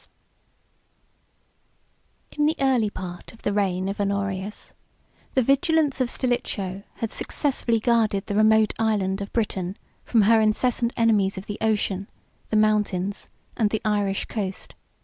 ]In 2.35 2.47
the 2.47 2.55
early 2.59 2.89
part 2.89 3.33
of 3.33 3.43
the 3.43 3.53
reign 3.53 3.87
of 3.87 4.01
Honorius, 4.01 4.73
the 5.35 5.43
vigilance 5.43 6.01
of 6.01 6.09
Stilicho 6.09 6.81
had 6.95 7.11
successfully 7.11 7.79
guarded 7.79 8.25
the 8.25 8.33
remote 8.33 8.73
island 8.79 9.21
of 9.21 9.31
Britain 9.31 9.77
from 10.03 10.23
her 10.23 10.41
incessant 10.41 10.91
enemies 10.97 11.37
of 11.37 11.45
the 11.45 11.59
ocean, 11.61 12.09
the 12.49 12.55
mountains, 12.55 13.29
and 13.55 13.69
the 13.69 13.81
Irish 13.85 14.25
coast. 14.25 14.73